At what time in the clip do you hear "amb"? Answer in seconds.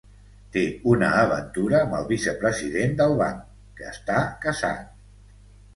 1.83-1.93